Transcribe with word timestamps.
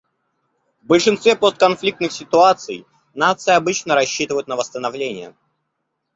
В 0.81 0.87
большинстве 0.87 1.35
постконфликтных 1.35 2.11
ситуаций 2.11 2.87
нации 3.13 3.53
обычно 3.53 3.93
рассчитывают 3.93 4.47
на 4.47 4.55
восстановление. 4.55 5.35